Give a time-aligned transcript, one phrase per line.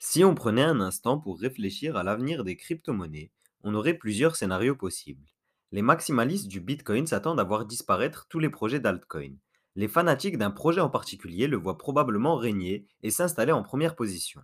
[0.00, 3.32] Si on prenait un instant pour réfléchir à l'avenir des crypto-monnaies,
[3.64, 5.26] on aurait plusieurs scénarios possibles.
[5.72, 9.34] Les maximalistes du Bitcoin s'attendent à voir disparaître tous les projets d'altcoin.
[9.74, 14.40] Les fanatiques d'un projet en particulier le voient probablement régner et s'installer en première position.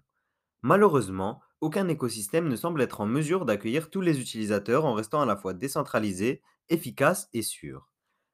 [0.63, 5.27] Malheureusement, aucun écosystème ne semble être en mesure d'accueillir tous les utilisateurs en restant à
[5.27, 7.89] la fois décentralisé, efficace et sûr.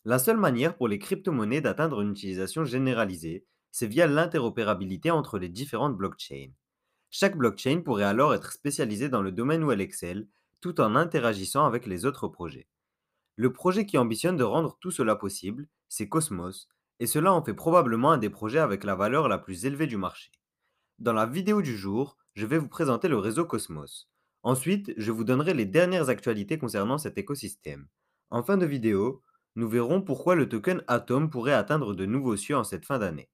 [0.06, 5.50] La seule manière pour les crypto-monnaies d'atteindre une utilisation généralisée, c'est via l'interopérabilité entre les
[5.50, 6.52] différentes blockchains.
[7.10, 10.28] Chaque blockchain pourrait alors être spécialisée dans le domaine où elle excelle,
[10.60, 12.68] tout en interagissant avec les autres projets.
[13.36, 16.68] Le projet qui ambitionne de rendre tout cela possible, c'est Cosmos,
[17.00, 19.96] et cela en fait probablement un des projets avec la valeur la plus élevée du
[19.96, 20.30] marché.
[20.98, 24.08] Dans la vidéo du jour, je vais vous présenter le réseau Cosmos.
[24.42, 27.88] Ensuite, je vous donnerai les dernières actualités concernant cet écosystème.
[28.30, 29.22] En fin de vidéo,
[29.56, 33.30] nous verrons pourquoi le token Atom pourrait atteindre de nouveaux cieux en cette fin d'année.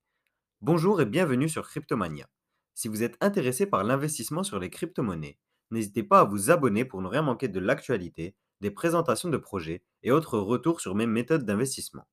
[0.63, 2.27] Bonjour et bienvenue sur Cryptomania.
[2.77, 5.39] Si vous êtes intéressé par l'investissement sur les crypto-monnaies,
[5.73, 9.83] n'hésitez pas à vous abonner pour ne rien manquer de l'actualité, des présentations de projets
[10.05, 12.07] et autres retours sur mes méthodes d'investissement.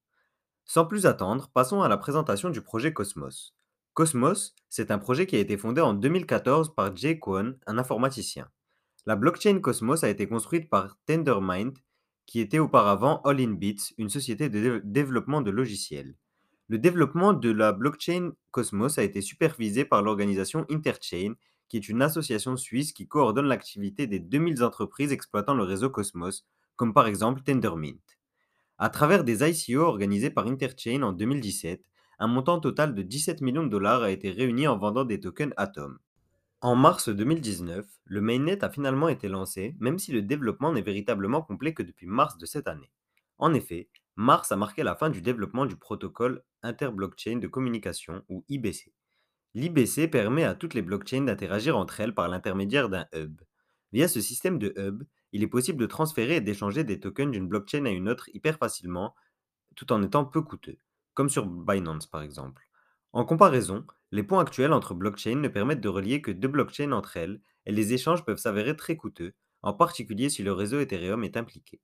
[0.66, 3.56] Sans plus attendre, passons à la présentation du projet Cosmos.
[3.94, 8.50] Cosmos, c'est un projet qui a été fondé en 2014 par Jay Kwon, un informaticien.
[9.06, 11.74] La blockchain Cosmos a été construite par Tendermint,
[12.26, 16.16] qui était auparavant All in Bits, une société de dé- développement de logiciels.
[16.70, 21.34] Le développement de la blockchain Cosmos a été supervisé par l'organisation Interchain,
[21.68, 26.46] qui est une association suisse qui coordonne l'activité des 2000 entreprises exploitant le réseau Cosmos,
[26.76, 28.00] comme par exemple Tendermint.
[28.78, 31.84] À travers des ICO organisés par Interchain en 2017,
[32.20, 35.54] un montant total de 17 millions de dollars a été réuni en vendant des tokens
[35.58, 36.00] Atom.
[36.62, 41.42] En mars 2019, le mainnet a finalement été lancé, même si le développement n'est véritablement
[41.42, 42.90] complet que depuis mars de cette année.
[43.38, 48.46] En effet, mars a marqué la fin du développement du protocole interblockchain de communication, ou
[48.50, 48.94] IBC.
[49.54, 53.42] L'IBC permet à toutes les blockchains d'interagir entre elles par l'intermédiaire d'un hub.
[53.92, 57.48] Via ce système de hub, il est possible de transférer et d'échanger des tokens d'une
[57.48, 59.14] blockchain à une autre hyper facilement,
[59.76, 60.78] tout en étant peu coûteux,
[61.14, 62.68] comme sur Binance par exemple.
[63.12, 67.18] En comparaison, les ponts actuels entre blockchains ne permettent de relier que deux blockchains entre
[67.18, 71.38] elles, et les échanges peuvent s'avérer très coûteux, en particulier si le réseau Ethereum est
[71.38, 71.80] impliqué.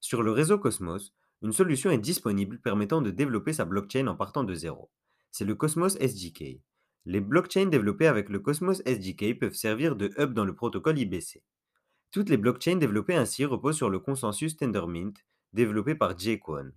[0.00, 4.44] Sur le réseau Cosmos, une solution est disponible permettant de développer sa blockchain en partant
[4.44, 4.90] de zéro.
[5.30, 6.60] C'est le Cosmos SDK.
[7.04, 11.42] Les blockchains développées avec le Cosmos SDK peuvent servir de hub dans le protocole IBC.
[12.10, 15.12] Toutes les blockchains développées ainsi reposent sur le consensus Tendermint,
[15.52, 16.72] développé par Jay Kwon.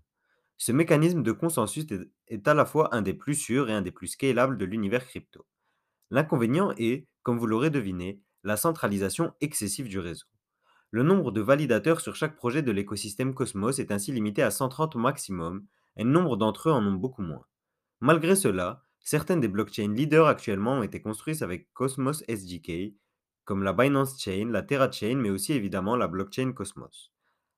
[0.58, 3.82] Ce mécanisme de consensus est, est à la fois un des plus sûrs et un
[3.82, 5.46] des plus scalables de l'univers crypto.
[6.12, 10.26] L'inconvénient est, comme vous l'aurez deviné, la centralisation excessive du réseau.
[10.92, 14.96] Le nombre de validateurs sur chaque projet de l'écosystème Cosmos est ainsi limité à 130
[14.96, 15.66] au maximum,
[15.98, 17.46] et nombre d'entre eux en ont beaucoup moins.
[18.00, 22.96] Malgré cela, certaines des blockchains leaders actuellement ont été construites avec Cosmos SDK,
[23.46, 27.12] comme la Binance Chain, la Terra Chain, mais aussi évidemment la blockchain Cosmos.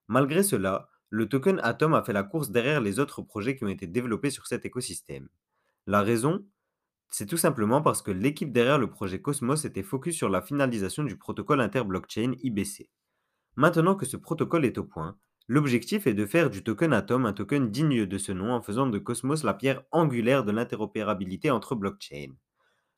[0.09, 3.69] Malgré cela, le token Atom a fait la course derrière les autres projets qui ont
[3.69, 5.29] été développés sur cet écosystème.
[5.87, 6.45] La raison?
[7.09, 11.03] C'est tout simplement parce que l'équipe derrière le projet Cosmos était focus sur la finalisation
[11.03, 12.89] du protocole interblockchain IBC.
[13.55, 15.17] Maintenant que ce protocole est au point,
[15.47, 18.87] l'objectif est de faire du token Atom un token digne de ce nom en faisant
[18.87, 22.33] de Cosmos la pierre angulaire de l'interopérabilité entre blockchains.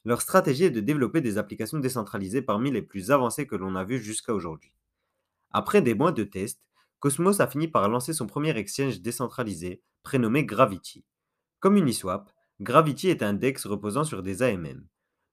[0.06, 3.84] Leur stratégie est de développer des applications décentralisées parmi les plus avancées que l'on a
[3.84, 4.74] vues jusqu'à aujourd'hui.
[5.52, 6.62] Après des mois de tests,
[7.00, 11.04] Cosmos a fini par lancer son premier exchange décentralisé, prénommé Gravity.
[11.60, 14.86] Comme Uniswap, Gravity est un DEX reposant sur des AMM.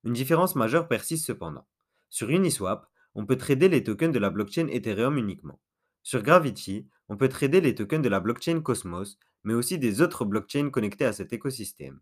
[0.05, 1.67] Une différence majeure persiste cependant.
[2.09, 5.61] Sur Uniswap, on peut trader les tokens de la blockchain Ethereum uniquement.
[6.03, 10.25] Sur Gravity, on peut trader les tokens de la blockchain Cosmos, mais aussi des autres
[10.25, 12.01] blockchains connectées à cet écosystème.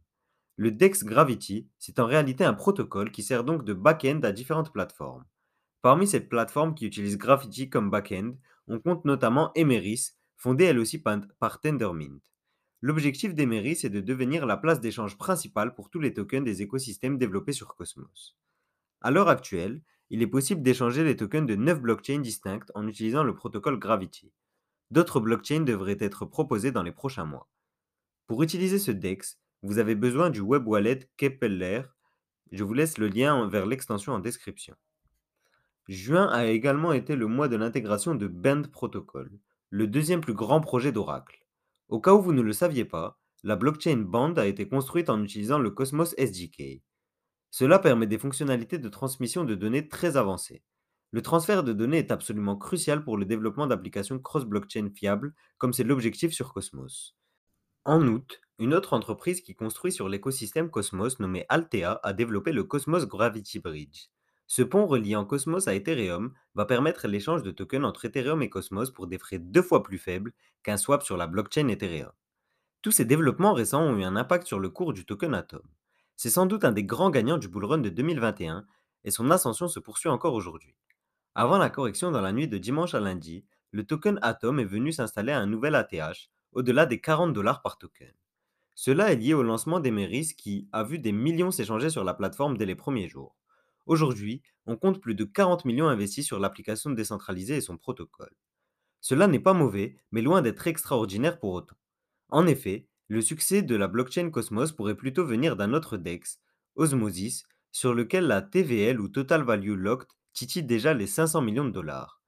[0.56, 4.72] Le DEX Gravity, c'est en réalité un protocole qui sert donc de back-end à différentes
[4.72, 5.24] plateformes.
[5.82, 8.34] Parmi ces plateformes qui utilisent Gravity comme back-end,
[8.66, 12.18] on compte notamment Emeris, fondée elle aussi par Tendermint.
[12.80, 17.18] L'objectif d'Emeris est de devenir la place d'échange principale pour tous les tokens des écosystèmes
[17.18, 18.36] développés sur Cosmos.
[19.00, 19.80] À l'heure actuelle,
[20.10, 24.32] il est possible d'échanger les tokens de 9 blockchains distinctes en utilisant le protocole Gravity.
[24.90, 27.48] D'autres blockchains devraient être proposées dans les prochains mois.
[28.26, 31.82] Pour utiliser ce DEX, vous avez besoin du web wallet Kepeller.
[32.52, 34.76] Je vous laisse le lien vers l'extension en description.
[35.88, 39.30] Juin a également été le mois de l'intégration de Band Protocol,
[39.70, 41.46] le deuxième plus grand projet d'Oracle.
[41.88, 45.22] Au cas où vous ne le saviez pas, la blockchain Band a été construite en
[45.22, 46.82] utilisant le Cosmos SDK.
[47.50, 50.62] Cela permet des fonctionnalités de transmission de données très avancées.
[51.10, 55.84] Le transfert de données est absolument crucial pour le développement d'applications cross-blockchain fiables, comme c'est
[55.84, 57.16] l'objectif sur Cosmos.
[57.86, 62.64] En août, une autre entreprise qui construit sur l'écosystème Cosmos nommée Altea a développé le
[62.64, 64.08] Cosmos Gravity Bridge.
[64.46, 68.90] Ce pont reliant Cosmos à Ethereum va permettre l'échange de tokens entre Ethereum et Cosmos
[68.90, 72.12] pour des frais deux fois plus faibles qu'un swap sur la blockchain Ethereum.
[72.82, 75.62] Tous ces développements récents ont eu un impact sur le cours du token Atom.
[76.20, 78.66] C'est sans doute un des grands gagnants du bull run de 2021
[79.04, 80.74] et son ascension se poursuit encore aujourd'hui.
[81.36, 84.90] Avant la correction dans la nuit de dimanche à lundi, le token Atom est venu
[84.90, 88.12] s'installer à un nouvel ATH, au-delà des 40 dollars par token.
[88.74, 92.58] Cela est lié au lancement d'Emeris qui a vu des millions s'échanger sur la plateforme
[92.58, 93.36] dès les premiers jours.
[93.86, 98.34] Aujourd'hui, on compte plus de 40 millions investis sur l'application décentralisée et son protocole.
[99.00, 101.76] Cela n'est pas mauvais, mais loin d'être extraordinaire pour autant.
[102.28, 106.40] En effet, le succès de la blockchain Cosmos pourrait plutôt venir d'un autre DEX,
[106.76, 111.70] Osmosis, sur lequel la TVL ou Total Value Locked titille déjà les 500 millions de
[111.70, 112.20] dollars.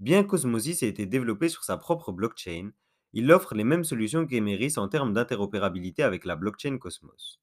[0.00, 2.70] Bien qu'Osmosis ait été développé sur sa propre blockchain,
[3.12, 7.40] il offre les mêmes solutions qu'Emeris en termes d'interopérabilité avec la blockchain Cosmos.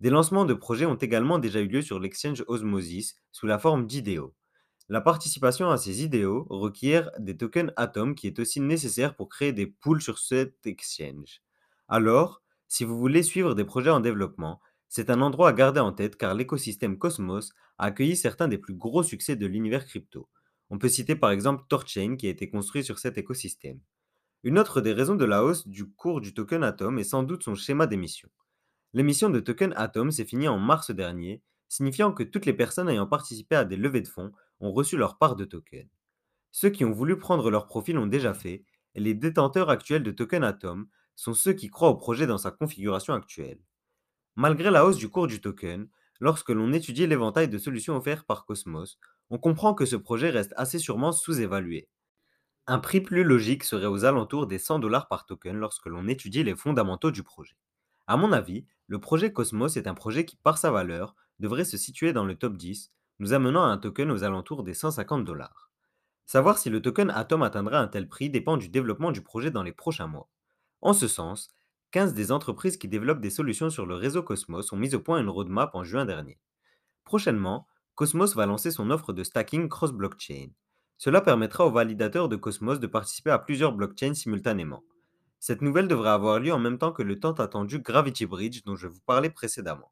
[0.00, 3.86] Des lancements de projets ont également déjà eu lieu sur l'exchange Osmosis sous la forme
[3.86, 4.34] d'IDEO.
[4.88, 9.52] La participation à ces IDO requiert des tokens Atom qui est aussi nécessaire pour créer
[9.52, 11.43] des pools sur cet exchange.
[11.88, 15.92] Alors, si vous voulez suivre des projets en développement, c'est un endroit à garder en
[15.92, 20.28] tête car l'écosystème Cosmos a accueilli certains des plus gros succès de l'univers crypto.
[20.70, 23.80] On peut citer par exemple Torchain qui a été construit sur cet écosystème.
[24.44, 27.42] Une autre des raisons de la hausse du cours du token Atom est sans doute
[27.42, 28.28] son schéma d'émission.
[28.92, 33.06] L'émission de token Atom s'est finie en mars dernier, signifiant que toutes les personnes ayant
[33.06, 35.88] participé à des levées de fonds ont reçu leur part de token.
[36.52, 38.64] Ceux qui ont voulu prendre leur profil l'ont déjà fait,
[38.94, 40.86] et les détenteurs actuels de token Atom
[41.16, 43.60] sont ceux qui croient au projet dans sa configuration actuelle.
[44.36, 45.88] Malgré la hausse du cours du token,
[46.20, 48.98] lorsque l'on étudie l'éventail de solutions offertes par Cosmos,
[49.30, 51.88] on comprend que ce projet reste assez sûrement sous-évalué.
[52.66, 56.42] Un prix plus logique serait aux alentours des 100 dollars par token lorsque l'on étudie
[56.42, 57.56] les fondamentaux du projet.
[58.06, 61.76] À mon avis, le projet Cosmos est un projet qui, par sa valeur, devrait se
[61.76, 65.70] situer dans le top 10, nous amenant à un token aux alentours des 150 dollars.
[66.26, 69.62] Savoir si le token Atom atteindra un tel prix dépend du développement du projet dans
[69.62, 70.30] les prochains mois.
[70.84, 71.48] En ce sens,
[71.92, 75.18] 15 des entreprises qui développent des solutions sur le réseau Cosmos ont mis au point
[75.18, 76.38] une roadmap en juin dernier.
[77.04, 80.50] Prochainement, Cosmos va lancer son offre de stacking cross-blockchain.
[80.98, 84.84] Cela permettra aux validateurs de Cosmos de participer à plusieurs blockchains simultanément.
[85.40, 88.76] Cette nouvelle devrait avoir lieu en même temps que le tant attendu Gravity Bridge dont
[88.76, 89.90] je vous parlais précédemment.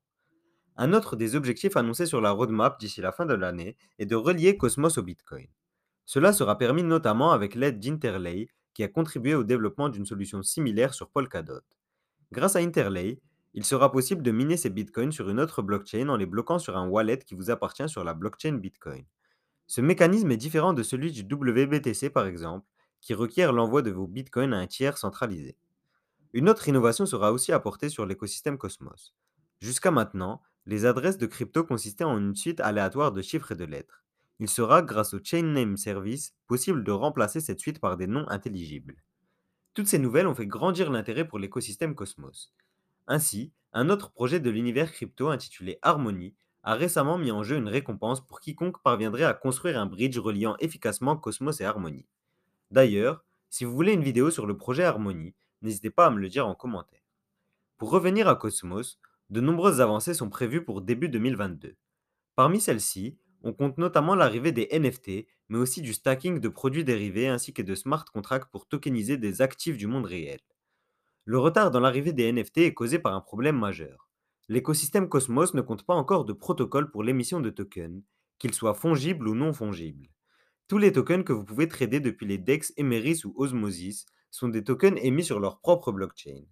[0.77, 4.15] Un autre des objectifs annoncés sur la roadmap d'ici la fin de l'année est de
[4.15, 5.49] relier Cosmos au Bitcoin.
[6.05, 10.95] Cela sera permis notamment avec l'aide d'Interlay qui a contribué au développement d'une solution similaire
[10.95, 11.63] sur Polkadot.
[12.33, 13.21] Grâce à Interlay,
[13.55, 16.77] il sera possible de miner ces bitcoins sur une autre blockchain en les bloquant sur
[16.77, 19.05] un wallet qui vous appartient sur la blockchain Bitcoin.
[19.67, 22.67] Ce mécanisme est différent de celui du WBTC par exemple,
[23.01, 25.57] qui requiert l'envoi de vos bitcoins à un tiers centralisé.
[26.33, 29.15] Une autre innovation sera aussi apportée sur l'écosystème Cosmos.
[29.61, 33.65] Jusqu'à maintenant, les adresses de crypto consistaient en une suite aléatoire de chiffres et de
[33.65, 34.02] lettres.
[34.43, 38.29] Il sera, grâce au Chain Name Service, possible de remplacer cette suite par des noms
[38.29, 38.97] intelligibles.
[39.73, 42.53] Toutes ces nouvelles ont fait grandir l'intérêt pour l'écosystème Cosmos.
[43.07, 46.35] Ainsi, un autre projet de l'univers crypto intitulé Harmony
[46.65, 50.57] a récemment mis en jeu une récompense pour quiconque parviendrait à construire un bridge reliant
[50.59, 52.05] efficacement Cosmos et Harmony.
[52.73, 56.29] D'ailleurs, si vous voulez une vidéo sur le projet Harmony, n'hésitez pas à me le
[56.29, 57.05] dire en commentaire.
[57.79, 58.99] Pour revenir à Cosmos,
[59.31, 61.77] de nombreuses avancées sont prévues pour début 2022.
[62.35, 67.29] Parmi celles-ci, on compte notamment l'arrivée des NFT, mais aussi du stacking de produits dérivés
[67.29, 70.41] ainsi que de smart contracts pour tokeniser des actifs du monde réel.
[71.25, 74.09] Le retard dans l'arrivée des NFT est causé par un problème majeur
[74.53, 78.03] l'écosystème Cosmos ne compte pas encore de protocole pour l'émission de tokens,
[78.39, 80.09] qu'ils soient fongibles ou non fongibles.
[80.69, 84.63] Tous les tokens que vous pouvez trader depuis les DEX Emeris ou Osmosis sont des
[84.65, 86.45] tokens émis sur leur propre blockchain.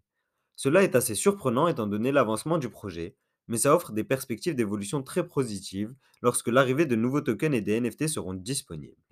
[0.56, 3.16] Cela est assez surprenant étant donné l'avancement du projet,
[3.50, 5.92] mais ça offre des perspectives d'évolution très positives
[6.23, 9.02] lorsque l'arrivée de nouveaux tokens et des NFT seront disponibles.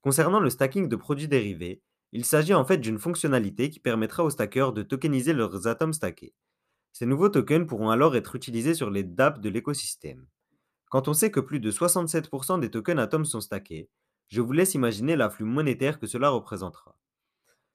[0.00, 4.30] Concernant le stacking de produits dérivés, il s'agit en fait d'une fonctionnalité qui permettra aux
[4.30, 6.34] stackers de tokeniser leurs atomes stackés.
[6.92, 10.24] Ces nouveaux tokens pourront alors être utilisés sur les dApps de l'écosystème.
[10.88, 13.90] Quand on sait que plus de 67% des tokens Atom sont stackés,
[14.28, 16.96] je vous laisse imaginer l'afflux monétaire que cela représentera.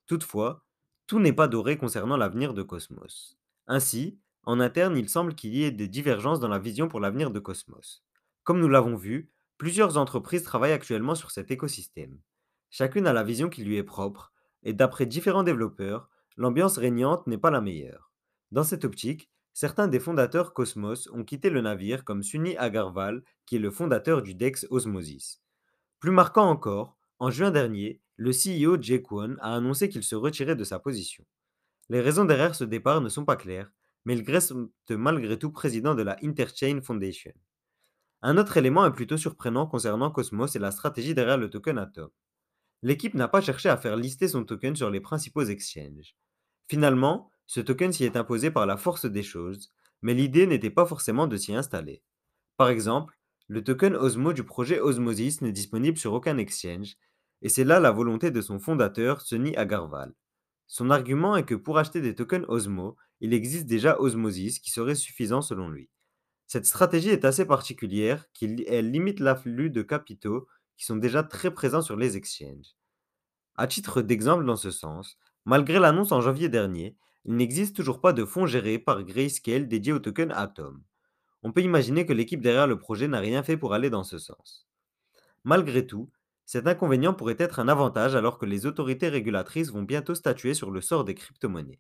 [0.08, 0.64] Toutefois,
[1.08, 3.38] tout n'est pas doré concernant l'avenir de Cosmos.
[3.68, 7.32] Ainsi, en interne, il semble qu'il y ait des divergences dans la vision pour l'avenir
[7.32, 8.04] de Cosmos.
[8.44, 12.20] Comme nous l'avons vu, plusieurs entreprises travaillent actuellement sur cet écosystème.
[12.70, 14.34] Chacune a la vision qui lui est propre,
[14.64, 18.12] et d'après différents développeurs, l'ambiance régnante n'est pas la meilleure.
[18.52, 23.56] Dans cette optique, certains des fondateurs Cosmos ont quitté le navire comme Sunny Agarwal, qui
[23.56, 25.42] est le fondateur du DEX Osmosis.
[26.00, 30.56] Plus marquant encore, en juin dernier, le CEO Jay Kwon a annoncé qu'il se retirait
[30.56, 31.24] de sa position.
[31.90, 33.72] Les raisons derrière ce départ ne sont pas claires,
[34.06, 34.54] mais il reste
[34.90, 37.34] malgré tout président de la Interchain Foundation.
[38.22, 42.10] Un autre élément est plutôt surprenant concernant Cosmos et la stratégie derrière le token Atom.
[42.82, 46.16] L'équipe n'a pas cherché à faire lister son token sur les principaux exchanges.
[46.70, 50.86] Finalement, ce token s'y est imposé par la force des choses, mais l'idée n'était pas
[50.86, 52.04] forcément de s'y installer.
[52.58, 53.18] Par exemple,
[53.48, 56.96] le token Osmo du projet Osmosis n'est disponible sur aucun exchange,
[57.42, 60.14] et c'est là la volonté de son fondateur, Sunny Agarwal.
[60.68, 64.96] Son argument est que pour acheter des tokens Osmo, il existe déjà Osmosis qui serait
[64.96, 65.90] suffisant selon lui.
[66.48, 68.28] Cette stratégie est assez particulière,
[68.68, 72.76] elle limite l'afflux de capitaux qui sont déjà très présents sur les exchanges.
[73.56, 78.14] À titre d'exemple dans ce sens, malgré l'annonce en janvier dernier, il n'existe toujours pas
[78.14, 80.84] de fonds gérés par Grayscale dédiés au token Atom.
[81.44, 84.18] On peut imaginer que l'équipe derrière le projet n'a rien fait pour aller dans ce
[84.18, 84.68] sens.
[85.44, 86.10] Malgré tout,
[86.46, 90.72] cet inconvénient pourrait être un avantage alors que les autorités régulatrices vont bientôt statuer sur
[90.72, 91.80] le sort des crypto-monnaies.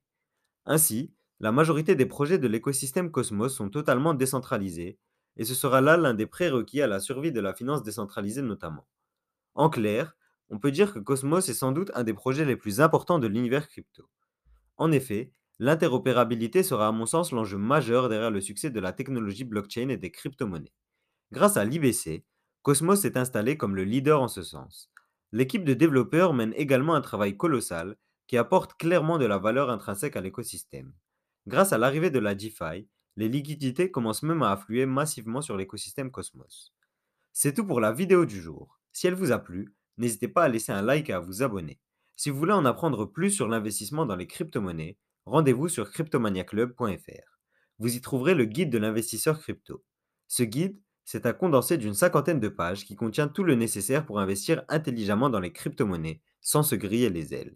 [0.66, 4.98] Ainsi, la majorité des projets de l'écosystème Cosmos sont totalement décentralisés,
[5.36, 8.88] et ce sera là l'un des prérequis à la survie de la finance décentralisée notamment.
[9.56, 10.16] En clair,
[10.50, 13.28] on peut dire que Cosmos est sans doute un des projets les plus importants de
[13.28, 14.08] l'univers crypto.
[14.78, 19.44] En effet, l'interopérabilité sera à mon sens l'enjeu majeur derrière le succès de la technologie
[19.44, 20.74] blockchain et des crypto-monnaies.
[21.32, 22.24] Grâce à l'IBC,
[22.64, 24.90] Cosmos s'est installé comme le leader en ce sens.
[25.34, 30.16] L'équipe de développeurs mène également un travail colossal qui apporte clairement de la valeur intrinsèque
[30.16, 30.94] à l'écosystème.
[31.46, 36.10] Grâce à l'arrivée de la DeFi, les liquidités commencent même à affluer massivement sur l'écosystème
[36.10, 36.74] Cosmos.
[37.34, 38.80] C'est tout pour la vidéo du jour.
[38.94, 41.82] Si elle vous a plu, n'hésitez pas à laisser un like et à vous abonner.
[42.16, 47.40] Si vous voulez en apprendre plus sur l'investissement dans les crypto-monnaies, rendez-vous sur cryptomaniaclub.fr.
[47.80, 49.84] Vous y trouverez le guide de l'investisseur crypto.
[50.30, 54.20] Ce guide, c'est un condensé d'une cinquantaine de pages qui contient tout le nécessaire pour
[54.20, 57.56] investir intelligemment dans les crypto-monnaies sans se griller les ailes.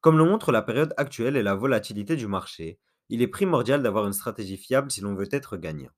[0.00, 4.06] Comme le montre la période actuelle et la volatilité du marché, il est primordial d'avoir
[4.06, 5.90] une stratégie fiable si l'on veut être gagnant.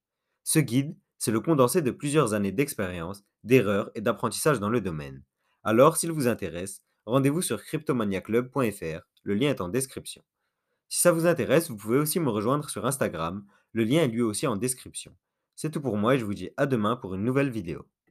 [0.45, 5.23] Ce guide, c'est le condensé de plusieurs années d'expérience, d'erreurs et d'apprentissage dans le domaine.
[5.65, 10.23] Alors, s'il vous intéresse, rendez-vous sur cryptomaniaclub.fr, le lien est en description.
[10.89, 14.23] Si ça vous intéresse, vous pouvez aussi me rejoindre sur Instagram, le lien est lui
[14.23, 15.17] aussi en description.
[15.57, 17.85] C'est tout pour moi et je vous dis à demain pour une nouvelle vidéo.